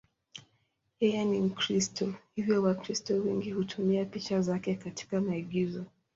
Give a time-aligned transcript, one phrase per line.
[0.99, 5.85] Yeye ni Mkristo, hivyo Wakristo wengi hutumia picha zake katika maigizo.